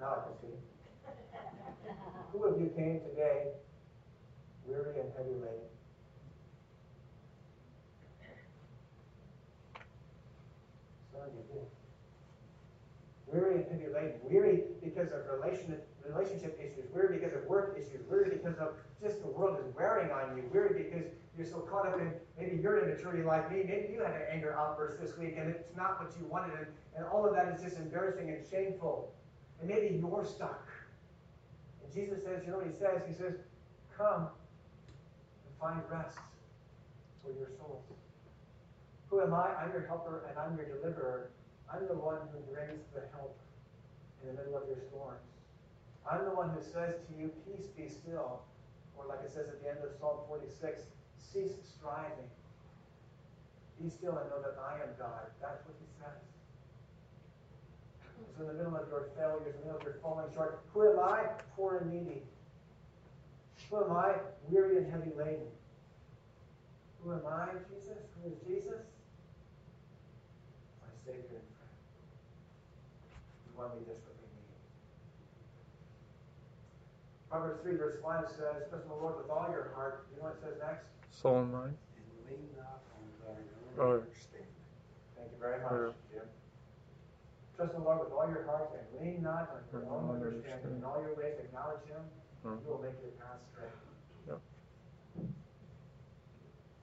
Now 0.00 0.16
I 0.16 0.28
can 0.28 0.34
see. 0.40 0.56
Who 2.32 2.44
of 2.44 2.60
you 2.60 2.68
came 2.68 3.00
today 3.00 3.48
weary 4.66 4.98
and 5.00 5.12
heavy 5.16 5.34
laden? 5.34 5.68
Some 11.12 11.22
of 11.22 11.28
you 11.34 11.42
did. 11.52 11.66
Weary 13.26 13.56
and 13.56 13.66
heavy 13.70 13.92
laden. 13.92 14.20
Weary 14.24 14.62
because 14.82 15.08
of 15.12 15.20
relation, 15.38 15.76
relationship 16.08 16.58
issues. 16.58 16.90
Weary 16.94 17.18
because 17.18 17.34
of 17.34 17.44
work 17.44 17.76
issues. 17.78 18.00
Weary 18.08 18.30
because 18.30 18.56
of 18.56 18.74
just 19.02 19.20
the 19.20 19.28
world 19.28 19.58
is 19.60 19.74
wearing 19.76 20.10
on 20.10 20.36
you. 20.36 20.44
Weary 20.52 20.82
because 20.84 21.04
you're 21.40 21.48
so 21.48 21.60
caught 21.60 21.88
up 21.88 21.98
in 21.98 22.12
maybe 22.38 22.60
your 22.60 22.84
immaturity 22.84 23.22
like 23.22 23.50
me. 23.50 23.64
Maybe 23.66 23.94
you 23.94 24.04
had 24.04 24.12
an 24.12 24.28
anger 24.30 24.52
outburst 24.52 25.00
this 25.00 25.16
week 25.16 25.36
and 25.38 25.48
it's 25.48 25.64
not 25.74 25.96
what 25.98 26.12
you 26.20 26.26
wanted. 26.26 26.52
And, 26.52 26.66
and 26.96 27.06
all 27.06 27.26
of 27.26 27.34
that 27.34 27.48
is 27.48 27.62
just 27.62 27.78
embarrassing 27.80 28.28
and 28.28 28.44
shameful. 28.44 29.10
And 29.60 29.70
maybe 29.70 29.96
you're 29.96 30.24
stuck. 30.26 30.68
And 31.82 31.88
Jesus 31.94 32.22
says, 32.24 32.44
you 32.44 32.52
know 32.52 32.58
what 32.58 32.66
he 32.66 32.76
says? 32.76 33.00
He 33.08 33.14
says, 33.14 33.40
Come 33.96 34.28
and 34.28 35.52
find 35.58 35.80
rest 35.90 36.18
for 37.24 37.32
your 37.32 37.48
souls. 37.56 37.84
Who 39.08 39.20
am 39.22 39.32
I? 39.32 39.56
I'm 39.56 39.72
your 39.72 39.86
helper 39.86 40.28
and 40.28 40.38
I'm 40.38 40.56
your 40.56 40.68
deliverer. 40.68 41.30
I'm 41.72 41.88
the 41.88 41.96
one 41.96 42.20
who 42.32 42.40
brings 42.52 42.84
the 42.92 43.00
help 43.16 43.36
in 44.20 44.28
the 44.28 44.34
middle 44.34 44.60
of 44.60 44.68
your 44.68 44.78
storms. 44.92 45.24
I'm 46.04 46.24
the 46.24 46.36
one 46.36 46.50
who 46.50 46.60
says 46.60 47.00
to 47.08 47.12
you, 47.16 47.32
Peace 47.48 47.66
be 47.76 47.88
still. 47.88 48.42
Or 48.96 49.06
like 49.08 49.20
it 49.24 49.32
says 49.32 49.48
at 49.48 49.62
the 49.62 49.68
end 49.68 49.78
of 49.80 49.96
Psalm 49.98 50.20
46, 50.28 50.82
cease 51.20 51.56
striving. 51.76 52.28
Be 53.80 53.88
still 53.88 54.16
and 54.18 54.28
know 54.28 54.42
that 54.42 54.56
I 54.60 54.82
am 54.82 54.92
God. 54.98 55.28
That's 55.40 55.64
what 55.64 55.74
he 55.80 55.86
says. 55.96 56.20
So 58.36 58.42
in 58.42 58.48
the 58.48 58.54
middle 58.54 58.76
of 58.76 58.88
your 58.88 59.08
failures, 59.16 59.54
in 59.54 59.60
the 59.60 59.66
middle 59.66 59.80
of 59.80 59.84
your 59.84 59.98
falling 60.02 60.26
short, 60.34 60.60
who 60.72 60.92
am 60.92 61.00
I? 61.00 61.24
Poor 61.56 61.78
and 61.78 61.92
needy. 61.92 62.22
Who 63.70 63.84
am 63.84 63.92
I? 63.92 64.14
Weary 64.48 64.76
and 64.78 64.90
heavy 64.90 65.12
laden. 65.16 65.48
Who 67.02 67.12
am 67.12 67.22
I, 67.26 67.48
Jesus? 67.68 67.98
Who 68.20 68.28
is 68.28 68.36
Jesus? 68.46 68.84
My 70.84 70.92
Savior 71.06 71.40
and 71.40 71.48
friend. 71.56 71.76
The 73.48 73.58
one 73.58 73.70
we 73.72 73.86
need. 73.86 74.00
Proverbs 77.30 77.62
3, 77.62 77.76
verse 77.76 77.94
5 78.02 78.24
says, 78.30 78.66
Trust 78.68 78.88
the 78.88 78.94
Lord 78.94 79.16
with 79.16 79.30
all 79.30 79.46
your 79.54 79.70
heart. 79.76 80.04
You 80.10 80.18
know 80.18 80.28
what 80.28 80.34
it 80.34 80.42
says 80.42 80.58
next? 80.58 80.82
Soul 81.10 81.44
mind. 81.44 81.76
And 81.96 82.30
lean 82.30 82.48
not 82.56 82.80
on 82.96 83.34
thine 83.34 83.48
Oh. 83.78 83.82
own 83.82 84.00
understanding. 84.00 84.46
Thank 85.16 85.32
you 85.32 85.38
very 85.38 85.60
much, 85.62 85.94
Jim. 86.10 86.22
Trust 87.56 87.74
in 87.74 87.80
the 87.80 87.84
Lord 87.84 88.00
with 88.00 88.12
all 88.12 88.28
your 88.28 88.44
heart 88.44 88.70
and 88.72 89.00
lean 89.00 89.22
not 89.22 89.50
on 89.50 89.62
your 89.72 89.82
Mhm, 89.82 89.92
own 89.92 90.10
understanding. 90.16 90.52
understand. 90.52 90.76
In 90.76 90.84
all 90.84 91.00
your 91.02 91.14
ways 91.14 91.38
acknowledge 91.38 91.84
him, 91.84 92.10
Mhm. 92.44 92.62
he 92.62 92.68
will 92.68 92.78
make 92.78 93.00
your 93.02 93.10
path 93.12 93.38
straight. 93.52 93.70
Yep. 94.26 94.40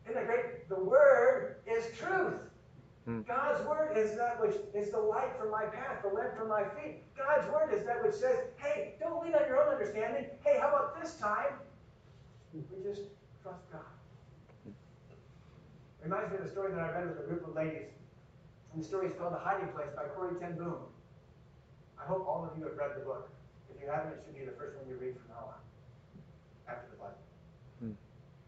Isn't 0.05 0.13
that 0.13 0.25
great? 0.27 0.69
The 0.69 0.79
word 0.83 1.61
is 1.65 1.97
truth. 1.97 2.41
Mm. 3.07 3.25
God's 3.25 3.65
word 3.65 3.95
is 3.97 4.15
that 4.17 4.39
which 4.39 4.55
is 4.73 4.91
the 4.91 4.99
light 4.99 5.35
for 5.37 5.49
my 5.49 5.65
path, 5.65 6.01
the 6.03 6.09
lamp 6.09 6.35
for 6.35 6.45
my 6.45 6.67
feet. 6.75 7.03
God's 7.15 7.47
word 7.51 7.73
is 7.73 7.85
that 7.85 8.03
which 8.03 8.13
says, 8.15 8.37
hey, 8.57 8.97
don't 8.99 9.23
lean 9.23 9.33
on 9.33 9.47
your 9.47 9.63
own 9.63 9.69
understanding. 9.73 10.29
Hey, 10.41 10.59
how 10.59 10.67
about 10.69 11.01
this 11.01 11.17
time? 11.17 11.57
We 12.53 12.61
just 12.83 13.03
trust 13.41 13.71
God. 13.71 13.81
It 16.07 16.15
reminds 16.15 16.31
me 16.31 16.39
of 16.39 16.47
the 16.47 16.55
story 16.55 16.71
that 16.71 16.79
I 16.79 16.87
read 16.95 17.11
with 17.11 17.19
a 17.19 17.27
group 17.27 17.43
of 17.43 17.51
ladies. 17.51 17.91
And 18.71 18.79
the 18.79 18.87
story 18.87 19.11
is 19.11 19.13
called 19.19 19.35
The 19.35 19.43
Hiding 19.43 19.67
Place 19.75 19.91
by 19.91 20.07
Corrie 20.15 20.39
Ten 20.39 20.55
Boom. 20.55 20.87
I 21.99 22.07
hope 22.07 22.23
all 22.23 22.47
of 22.47 22.55
you 22.55 22.63
have 22.63 22.79
read 22.79 22.95
the 22.95 23.03
book. 23.03 23.27
If 23.67 23.75
you 23.83 23.91
haven't, 23.91 24.15
it 24.15 24.23
should 24.23 24.31
be 24.31 24.47
the 24.47 24.55
first 24.55 24.79
one 24.79 24.87
you 24.87 24.95
read 24.95 25.19
from 25.19 25.35
now 25.35 25.51
on, 25.51 25.59
after 26.63 26.87
the 26.95 26.95
Bible. 26.95 27.19
Hmm. 27.83 27.99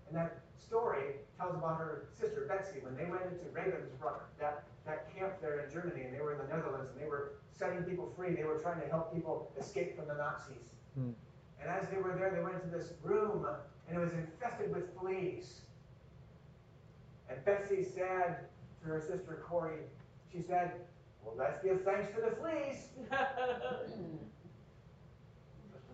And 0.07 0.15
that 0.15 0.39
story 0.55 1.19
tells 1.35 1.51
about 1.51 1.75
her 1.83 2.07
sister 2.15 2.47
Betsie 2.47 2.79
when 2.79 2.95
they 2.95 3.11
went 3.11 3.27
into 3.27 3.51
Ravensbrück, 3.51 4.23
that, 4.39 4.63
that 4.87 5.11
camp 5.11 5.43
there 5.43 5.59
in 5.59 5.67
Germany, 5.67 6.07
and 6.07 6.15
they 6.15 6.23
were 6.23 6.31
in 6.31 6.39
the 6.39 6.47
Netherlands, 6.47 6.95
and 6.95 7.03
they 7.03 7.11
were 7.11 7.43
setting 7.51 7.83
people 7.83 8.07
free. 8.15 8.39
They 8.39 8.47
were 8.47 8.63
trying 8.63 8.79
to 8.79 8.87
help 8.87 9.11
people 9.11 9.51
escape 9.59 9.99
from 9.99 10.07
the 10.07 10.15
Nazis. 10.15 10.63
Hmm. 10.95 11.11
And 11.59 11.67
as 11.67 11.91
they 11.91 11.99
were 11.99 12.15
there, 12.15 12.31
they 12.31 12.39
went 12.39 12.55
into 12.55 12.71
this 12.71 12.95
room, 13.03 13.43
and 13.43 13.91
it 13.91 13.99
was 13.99 14.15
infested 14.15 14.71
with 14.71 14.95
fleas. 14.95 15.67
And 17.29 17.45
Betsie 17.45 17.83
said 17.83 18.48
to 18.81 18.88
her 18.88 19.00
sister 19.01 19.43
Corrie, 19.48 19.86
she 20.31 20.41
said, 20.41 20.71
Well, 21.24 21.36
let's 21.38 21.63
give 21.63 21.83
thanks 21.83 22.13
to 22.15 22.21
the 22.21 22.36
fleas. 22.38 22.89
Trust 23.09 23.93
in 23.98 24.19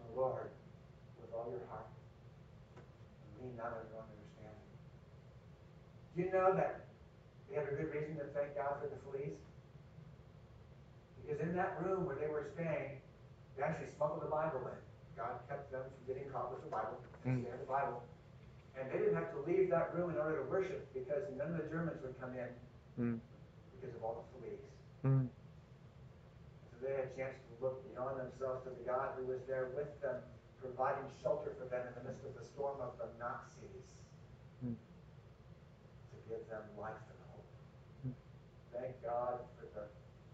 the 0.08 0.16
Lord 0.16 0.50
with 1.20 1.34
all 1.36 1.52
your 1.52 1.68
heart. 1.70 1.88
And 2.76 3.48
lean 3.48 3.58
not 3.58 3.76
on 3.76 3.84
your 3.92 4.00
own 4.00 4.08
understanding. 4.08 4.72
Do 6.16 6.24
you 6.24 6.32
know 6.32 6.56
that 6.56 6.88
we 7.50 7.56
have 7.56 7.68
a 7.68 7.76
good 7.76 7.92
reason 7.92 8.16
to 8.18 8.26
thank 8.32 8.56
God 8.56 8.80
for 8.80 8.88
the 8.88 9.00
fleas? 9.04 9.36
Because 11.20 11.42
in 11.42 11.56
that 11.56 11.82
room 11.84 12.06
where 12.06 12.16
they 12.16 12.28
were 12.28 12.48
staying, 12.54 13.02
they 13.58 13.64
actually 13.64 13.92
smuggled 13.98 14.22
the 14.22 14.32
Bible 14.32 14.62
in. 14.68 14.80
God 15.18 15.40
kept 15.48 15.72
them 15.72 15.82
from 15.84 16.14
getting 16.14 16.30
caught 16.30 16.52
with 16.52 16.64
the 16.64 16.70
Bible. 16.70 17.00
Mm. 17.26 17.44
They 17.44 17.50
had 17.50 17.62
the 17.62 17.72
Bible. 17.72 18.04
And 18.76 18.92
they 18.92 18.98
didn't 19.00 19.16
have 19.16 19.32
to 19.32 19.40
leave 19.48 19.70
that 19.72 19.96
room 19.96 20.12
in 20.12 20.18
order 20.18 20.44
to 20.44 20.50
worship 20.52 20.92
because 20.94 21.24
none 21.38 21.56
of 21.56 21.64
the 21.64 21.70
Germans 21.72 22.02
would 22.04 22.20
come 22.20 22.34
in 22.36 22.50
Mm. 23.00 23.20
because 23.76 23.96
of 23.96 24.04
all 24.04 24.24
the 24.24 24.28
fleas. 24.40 24.64
Mm. 25.04 25.28
So 26.72 26.86
they 26.86 26.92
had 26.96 27.12
a 27.12 27.16
chance 27.16 27.36
to 27.36 27.52
look 27.64 27.84
beyond 27.92 28.20
themselves 28.20 28.64
to 28.64 28.72
the 28.72 28.84
God 28.88 29.16
who 29.20 29.26
was 29.28 29.40
there 29.48 29.68
with 29.76 29.92
them, 30.02 30.22
providing 30.62 31.04
shelter 31.22 31.52
for 31.60 31.66
them 31.68 31.88
in 31.88 31.94
the 31.96 32.04
midst 32.10 32.24
of 32.26 32.36
the 32.36 32.44
storm 32.44 32.80
of 32.82 32.98
the 32.98 33.08
Nazis 33.20 33.88
Hmm. 34.62 34.74
to 34.76 36.16
give 36.30 36.48
them 36.50 36.64
life 36.80 36.96
and 37.12 37.20
hope. 37.32 37.46
Hmm. 38.04 38.16
Thank 38.72 39.04
God 39.04 39.40
for 39.60 39.68
the 39.76 39.88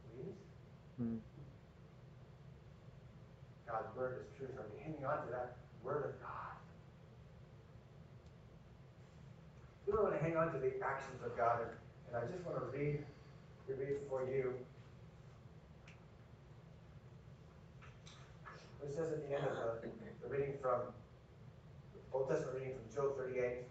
fleas. 0.05 0.38
Mm. 1.01 1.19
God's 3.67 3.95
word 3.95 4.21
is 4.21 4.27
truth. 4.38 4.51
Are 4.57 4.65
we 4.74 4.79
hanging 4.83 5.05
on 5.05 5.25
to 5.25 5.31
that 5.31 5.57
word 5.83 6.05
of 6.05 6.21
God? 6.21 6.30
We 9.91 9.98
want 10.00 10.13
to 10.15 10.24
hang 10.24 10.38
on 10.38 10.53
to 10.53 10.60
the 10.60 10.71
actions 10.81 11.19
of 11.25 11.36
God, 11.36 11.67
and, 12.07 12.15
I 12.15 12.25
just 12.31 12.45
want 12.45 12.60
to 12.60 12.77
read, 12.77 13.03
read 13.67 13.98
for 14.10 14.24
you 14.27 14.53
It 18.83 18.93
says 18.93 19.12
at 19.13 19.27
the 19.29 19.36
end 19.36 19.45
of 19.45 19.55
the, 19.81 19.88
the 20.24 20.27
reading 20.27 20.55
from, 20.62 20.81
Old 22.12 22.29
Testament 22.29 22.57
reading 22.57 22.74
from 22.74 22.93
Job 22.93 23.17
38, 23.17 23.63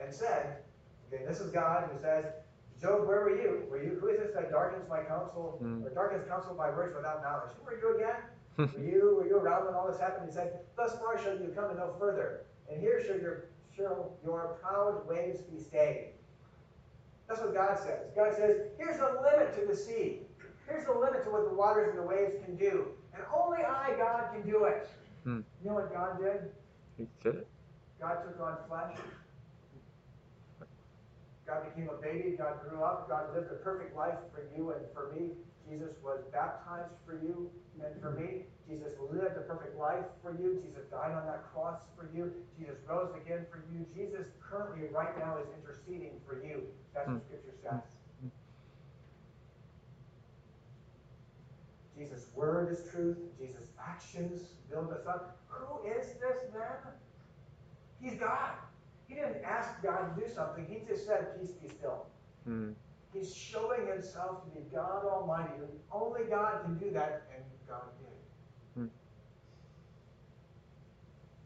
and 0.00 0.14
said, 0.14 0.58
okay, 1.12 1.24
this 1.26 1.40
is 1.40 1.50
God 1.50 1.88
who 1.90 1.98
says, 2.00 2.26
Job, 2.80 3.08
where 3.08 3.22
were 3.22 3.34
you? 3.34 3.64
Were 3.70 3.82
you, 3.82 3.98
who 4.00 4.08
is 4.08 4.20
this 4.20 4.34
that 4.34 4.50
darkens 4.50 4.88
my 4.88 5.02
counsel, 5.02 5.56
Hmm. 5.60 5.82
or 5.84 5.90
darkens 5.90 6.28
counsel 6.28 6.54
by 6.54 6.70
words 6.70 6.94
without 6.94 7.22
knowledge? 7.22 7.50
Who 7.58 7.64
were 7.64 7.78
you 7.80 7.96
again? 7.96 8.22
were 8.56 8.84
you, 8.84 9.16
were 9.18 9.26
you 9.26 9.36
around 9.38 9.66
when 9.66 9.74
all 9.74 9.90
this 9.90 9.98
happened? 9.98 10.28
He 10.28 10.34
said, 10.34 10.60
thus 10.76 10.94
far 10.98 11.18
shall 11.18 11.34
you 11.34 11.50
come 11.54 11.70
and 11.70 11.78
no 11.78 11.94
further, 11.98 12.44
and 12.70 12.80
here 12.80 13.02
shall 13.04 13.18
your, 13.18 13.46
shall 13.78 14.16
your 14.24 14.58
proud 14.60 15.06
waves 15.08 15.40
be 15.42 15.62
stayed. 15.62 16.10
That's 17.28 17.40
what 17.40 17.54
God 17.54 17.78
says. 17.78 18.10
God 18.16 18.34
says, 18.34 18.56
here's 18.78 18.98
the 18.98 19.20
limit 19.22 19.54
to 19.58 19.66
the 19.66 19.76
sea. 19.76 20.20
Here's 20.68 20.84
the 20.86 20.92
limit 20.92 21.24
to 21.24 21.30
what 21.30 21.48
the 21.48 21.54
waters 21.54 21.90
and 21.90 21.98
the 21.98 22.06
waves 22.06 22.34
can 22.44 22.56
do. 22.56 22.88
And 23.14 23.22
only 23.34 23.58
I, 23.58 23.94
God, 23.96 24.32
can 24.32 24.48
do 24.48 24.64
it. 24.64 24.88
Hmm. 25.24 25.40
You 25.62 25.70
know 25.70 25.74
what 25.74 25.92
God 25.92 26.18
did? 26.20 26.50
He 26.96 27.06
did 27.22 27.36
it? 27.36 27.48
God 28.00 28.16
took 28.24 28.40
on 28.40 28.56
flesh. 28.68 28.96
God 31.48 31.64
became 31.64 31.88
a 31.88 31.96
baby, 31.96 32.36
God 32.36 32.60
grew 32.68 32.84
up, 32.84 33.08
God 33.08 33.32
lived 33.34 33.48
a 33.50 33.56
perfect 33.64 33.96
life 33.96 34.20
for 34.36 34.44
you 34.54 34.76
and 34.76 34.84
for 34.92 35.10
me. 35.16 35.32
Jesus 35.64 35.96
was 36.04 36.20
baptized 36.30 36.92
for 37.08 37.16
you 37.24 37.50
and 37.80 37.96
for 38.00 38.12
me. 38.12 38.44
Jesus 38.68 38.92
lived 39.00 39.36
a 39.36 39.44
perfect 39.48 39.78
life 39.80 40.04
for 40.22 40.36
you. 40.36 40.60
Jesus 40.60 40.84
died 40.90 41.16
on 41.16 41.24
that 41.24 41.48
cross 41.52 41.80
for 41.96 42.08
you. 42.14 42.32
Jesus 42.58 42.76
rose 42.86 43.08
again 43.16 43.46
for 43.50 43.64
you. 43.72 43.86
Jesus 43.96 44.28
currently, 44.44 44.88
right 44.92 45.16
now, 45.18 45.38
is 45.40 45.48
interceding 45.56 46.20
for 46.28 46.36
you. 46.44 46.68
That's 46.94 47.08
what 47.08 47.16
hmm. 47.16 47.24
Scripture 47.24 47.56
says. 47.64 47.80
Jesus' 51.96 52.26
word 52.36 52.72
is 52.72 52.88
truth. 52.92 53.16
Jesus' 53.40 53.72
actions 53.80 54.42
build 54.70 54.92
us 54.92 55.06
up. 55.06 55.38
Who 55.48 55.88
is 55.88 56.06
this 56.20 56.52
man? 56.54 56.92
He's 58.00 58.20
God. 58.20 58.52
He 59.08 59.14
didn't 59.14 59.42
ask 59.42 59.82
God 59.82 60.14
to 60.14 60.20
do 60.20 60.28
something. 60.32 60.66
He 60.68 60.86
just 60.86 61.06
said, 61.06 61.40
Peace 61.40 61.52
be 61.52 61.68
still. 61.68 62.06
Mm. 62.46 62.74
He's 63.12 63.34
showing 63.34 63.86
himself 63.88 64.44
to 64.44 64.50
be 64.52 64.66
God 64.72 65.04
Almighty. 65.04 65.64
Only 65.90 66.24
God 66.28 66.62
can 66.62 66.76
do 66.78 66.90
that, 66.92 67.24
and 67.34 67.42
God 67.66 67.88
did. 67.98 68.18
Hmm. 68.76 68.92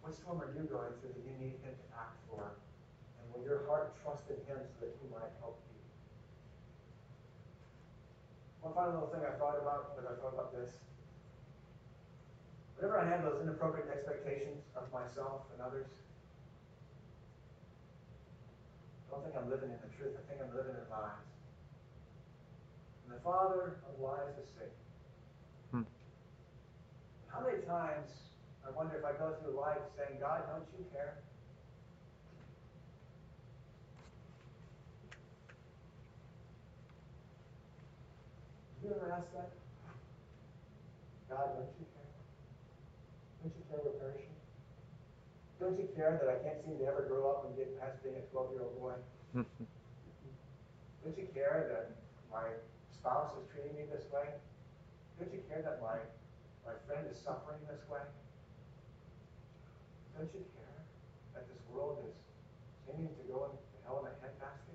What 0.02 0.14
storm 0.14 0.42
are 0.42 0.50
you 0.50 0.66
going 0.66 0.90
through 0.98 1.14
that 1.14 1.22
you 1.22 1.38
need 1.38 1.62
Him 1.62 1.70
to 1.70 1.86
act 1.94 2.18
for? 2.26 2.58
And 3.22 3.24
will 3.30 3.46
your 3.46 3.62
heart 3.70 3.94
trust 4.02 4.26
in 4.26 4.42
Him 4.50 4.58
so 4.74 4.86
that 4.86 4.94
He 4.98 5.06
might 5.14 5.30
help 5.38 5.62
you? 5.70 5.78
One 8.66 8.74
final 8.74 8.98
little 8.98 9.10
thing 9.14 9.22
I 9.22 9.38
thought 9.38 9.54
about 9.62 9.94
when 9.94 10.06
I 10.10 10.18
thought 10.18 10.34
about 10.34 10.50
this. 10.50 10.74
Whenever 12.74 12.98
I 12.98 13.06
have 13.06 13.22
those 13.22 13.38
inappropriate 13.38 13.86
expectations 13.86 14.66
of 14.74 14.90
myself 14.90 15.46
and 15.54 15.62
others, 15.62 15.86
I 19.12 19.14
don't 19.14 19.24
think 19.28 19.36
I'm 19.36 19.50
living 19.50 19.68
in 19.68 19.76
the 19.84 19.92
truth. 19.92 20.16
I 20.16 20.24
think 20.24 20.40
I'm 20.40 20.56
living 20.56 20.72
in 20.72 20.88
lies. 20.88 21.28
And 23.04 23.12
the 23.12 23.20
father 23.20 23.76
of 23.84 24.00
lies 24.00 24.32
is 24.40 24.48
Satan. 24.56 24.72
Hmm. 25.68 25.84
How 27.28 27.44
many 27.44 27.60
times 27.68 28.08
I 28.66 28.70
wonder 28.72 28.96
if 28.96 29.04
I 29.04 29.12
go 29.12 29.36
through 29.36 29.60
life 29.60 29.84
saying, 30.00 30.16
God, 30.18 30.48
don't 30.48 30.64
you 30.72 30.86
care? 30.96 31.20
You 38.82 38.96
ever 38.96 39.12
ask 39.12 39.28
that? 39.36 39.52
God, 41.28 41.52
don't 41.52 41.68
you 41.76 41.84
care? 41.92 42.16
Don't 43.44 43.52
you 43.60 43.64
care 43.68 43.78
we're 43.84 44.00
perishing? 44.00 44.21
Don't 45.62 45.78
you 45.78 45.86
care 45.94 46.18
that 46.18 46.26
I 46.26 46.42
can't 46.42 46.58
seem 46.66 46.74
to 46.82 46.90
ever 46.90 47.06
grow 47.06 47.30
up 47.30 47.46
and 47.46 47.54
get 47.54 47.78
past 47.78 48.02
being 48.02 48.18
a 48.18 48.24
12 48.34 48.50
year 48.50 48.66
old 48.66 48.74
boy? 48.82 48.98
Don't 51.06 51.14
you 51.14 51.30
care 51.30 51.70
that 51.70 51.94
my 52.34 52.50
spouse 52.90 53.30
is 53.38 53.46
treating 53.46 53.78
me 53.78 53.86
this 53.86 54.10
way? 54.10 54.26
Don't 55.22 55.30
you 55.30 55.38
care 55.46 55.62
that 55.62 55.78
my, 55.78 56.02
my 56.66 56.74
friend 56.90 57.06
is 57.06 57.14
suffering 57.14 57.62
this 57.70 57.78
way? 57.86 58.02
Don't 60.18 60.34
you 60.34 60.42
care 60.58 60.82
that 61.38 61.46
this 61.46 61.62
world 61.70 62.02
is 62.10 62.14
seeming 62.82 63.14
to 63.14 63.22
go 63.30 63.46
into 63.46 63.62
hell 63.86 64.02
in 64.02 64.10
a 64.10 64.14
handbasket? 64.18 64.74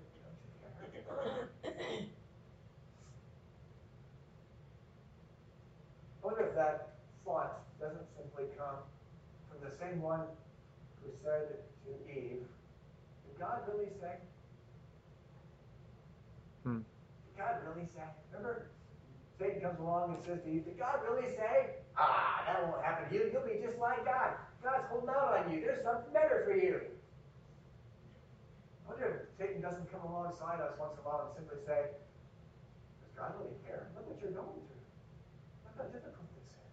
Don't 0.79 0.87
you 0.95 1.03
care? 1.03 1.51
I 6.23 6.23
wonder 6.23 6.47
if 6.47 6.55
that 6.55 6.95
thought 7.27 7.67
doesn't 7.75 8.07
simply 8.15 8.47
come 8.55 8.87
from 9.51 9.59
the 9.67 9.75
same 9.75 9.99
one 10.01 10.23
who 11.03 11.11
said 11.23 11.63
to 11.85 11.91
Eve, 12.11 12.43
Did 13.25 13.35
God 13.39 13.61
really 13.67 13.91
say? 14.01 14.15
Hmm. 16.63 16.81
Did 16.83 17.35
God 17.37 17.55
really 17.67 17.87
say? 17.95 18.03
Remember? 18.31 18.67
Satan 19.39 19.61
comes 19.61 19.79
along 19.79 20.17
and 20.17 20.25
says 20.25 20.41
to 20.43 20.49
Eve, 20.49 20.65
Did 20.65 20.79
God 20.79 20.99
really 21.05 21.29
say? 21.35 21.85
Ah, 21.97 22.43
that 22.45 22.65
won't 22.65 22.83
happen 22.83 23.09
to 23.09 23.13
you. 23.15 23.29
You'll 23.31 23.45
be 23.45 23.61
just 23.61 23.77
like 23.79 24.05
God. 24.05 24.33
God's 24.63 24.85
holding 24.89 25.09
out 25.09 25.45
on 25.45 25.53
you. 25.53 25.61
There's 25.61 25.83
something 25.85 26.11
better 26.13 26.43
for 26.45 26.57
you. 26.57 26.81
I 28.87 28.89
wonder 28.89 29.07
if 29.07 29.37
Satan 29.37 29.61
doesn't 29.61 29.91
come 29.91 30.01
alongside 30.01 30.59
us 30.61 30.73
once 30.79 30.97
in 30.97 31.03
a 31.03 31.07
while 31.07 31.29
and 31.29 31.33
simply 31.37 31.61
say, 31.67 31.93
Does 33.03 33.13
God 33.13 33.37
really 33.37 33.57
care? 33.67 33.87
Look 33.93 34.09
what 34.09 34.17
you're 34.21 34.33
going 34.33 34.57
through. 34.65 34.83
Look 35.69 35.75
how 35.77 35.87
difficult 35.93 36.27
this 36.33 36.47
is. 36.49 36.71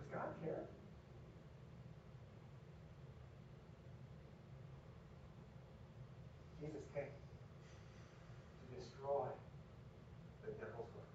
Does 0.00 0.08
God 0.08 0.30
care? 0.40 0.64
Jesus 6.62 6.86
came 6.94 7.10
to 7.10 8.66
destroy 8.78 9.26
the 10.46 10.52
devil's 10.62 10.86
work. 10.94 11.10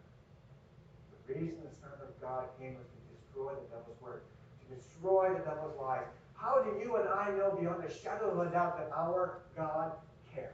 The 1.27 1.39
reason 1.39 1.63
the 1.63 1.71
Son 1.79 1.95
of 2.03 2.11
God 2.19 2.51
came 2.59 2.75
was 2.75 2.83
to 2.91 2.99
destroy 3.15 3.55
the 3.55 3.63
devil's 3.71 3.95
work, 4.03 4.27
to 4.27 4.75
destroy 4.75 5.31
the 5.31 5.39
devil's 5.47 5.79
lies. 5.79 6.03
How 6.35 6.59
do 6.59 6.75
you 6.83 6.97
and 6.97 7.07
I 7.07 7.31
know 7.31 7.55
beyond 7.57 7.81
a 7.85 7.87
shadow 7.87 8.29
of 8.31 8.45
a 8.45 8.51
doubt 8.51 8.77
that 8.77 8.91
our 8.91 9.39
God 9.55 9.93
cares? 10.35 10.51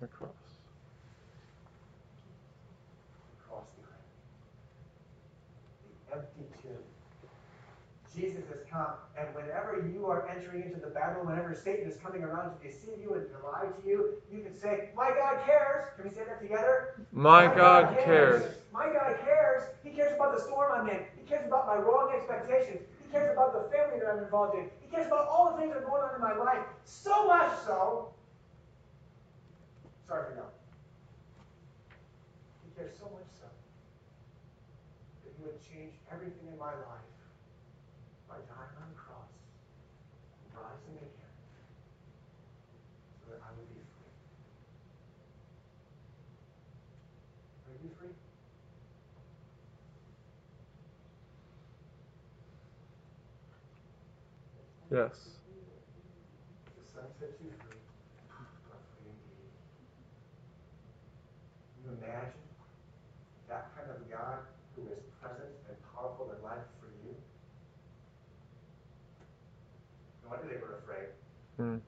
The 0.00 0.08
cross. 0.08 0.30
The 3.30 3.46
cross 3.46 3.70
behind 3.78 4.02
it. 5.86 5.94
The 6.10 6.16
empty 6.18 6.44
tomb. 6.60 6.82
Jesus 8.16 8.48
has 8.48 8.64
come, 8.72 8.96
and 9.18 9.28
whenever 9.34 9.86
you 9.92 10.06
are 10.06 10.26
entering 10.26 10.62
into 10.62 10.80
the 10.80 10.88
battle, 10.88 11.26
whenever 11.26 11.54
Satan 11.54 11.86
is 11.86 11.98
coming 11.98 12.24
around 12.24 12.56
to 12.56 12.66
deceive 12.66 12.96
you 12.98 13.12
and 13.12 13.28
to 13.28 13.36
lie 13.44 13.68
to 13.68 13.86
you, 13.86 14.14
you 14.32 14.40
can 14.40 14.56
say, 14.56 14.88
My 14.96 15.10
God 15.10 15.44
cares. 15.44 15.92
Can 15.96 16.08
we 16.08 16.14
say 16.14 16.24
that 16.24 16.40
together? 16.40 17.04
My 17.12 17.46
God 17.46 17.94
cares. 18.02 18.56
My 18.72 18.86
God 18.86 19.16
cares. 19.22 19.64
He 19.84 19.90
cares 19.90 20.14
about 20.14 20.34
the 20.34 20.42
storm 20.42 20.72
I'm 20.72 20.88
in. 20.88 21.00
He 21.20 21.28
cares 21.28 21.46
about 21.46 21.66
my 21.66 21.76
wrong 21.76 22.10
expectations. 22.16 22.80
He 23.04 23.12
cares 23.12 23.30
about 23.32 23.52
the 23.52 23.68
family 23.68 24.00
that 24.00 24.08
I'm 24.08 24.24
involved 24.24 24.56
in. 24.56 24.70
He 24.80 24.88
cares 24.88 25.06
about 25.08 25.28
all 25.28 25.52
the 25.52 25.60
things 25.60 25.74
that 25.74 25.82
are 25.82 25.86
going 25.86 26.02
on 26.02 26.14
in 26.14 26.20
my 26.20 26.34
life. 26.34 26.64
So 26.84 27.26
much 27.26 27.52
so. 27.66 28.14
Sorry 30.08 30.24
for 30.30 30.36
no. 30.36 30.46
He 32.64 32.72
cares 32.80 32.96
so 32.98 33.04
much 33.12 33.28
so 33.36 33.44
that 35.24 35.32
he 35.36 35.44
would 35.44 35.60
change 35.60 35.92
everything 36.10 36.48
in 36.48 36.58
my 36.58 36.72
life 36.72 37.12
by 38.28 38.36
dying 38.52 38.76
on 38.82 38.88
the 38.90 38.98
cross 38.98 39.30
and 40.44 40.58
rising 40.58 40.98
again 40.98 41.34
so 43.22 43.30
that 43.32 43.40
I 43.40 43.50
would 43.54 43.68
be 43.70 43.80
free. 43.96 44.12
Are 47.64 47.76
you 47.82 47.90
free? 47.98 48.14
Yes. 54.96 55.12
The 56.72 56.84
Son 56.88 57.04
sets 57.20 57.36
you 57.44 57.52
free. 57.60 57.76
You 57.76 58.72
are 58.72 58.80
free 58.96 59.12
indeed. 59.12 59.52
Can 61.76 61.84
you 61.84 61.90
imagine 62.00 62.48
that 63.44 63.76
kind 63.76 63.92
of 63.92 64.00
God 64.08 64.40
who 64.72 64.88
is 64.88 65.04
present 65.20 65.52
and 65.68 65.76
powerful 65.92 66.32
in 66.32 66.40
life 66.40 66.64
for 66.80 66.88
you? 67.04 67.12
No 70.24 70.32
wonder 70.32 70.48
they 70.48 70.64
were 70.64 70.80
afraid. 70.80 71.12
Hmm. 71.60 71.84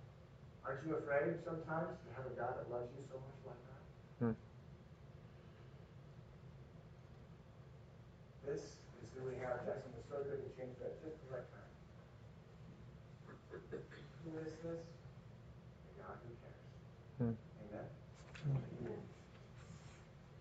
Aren't 0.69 0.85
you 0.85 1.01
afraid 1.01 1.41
sometimes 1.49 1.97
to 2.05 2.09
have 2.13 2.29
a 2.29 2.35
God 2.37 2.61
that 2.61 2.69
loves 2.69 2.93
you 2.93 3.01
so 3.09 3.17
much 3.25 3.28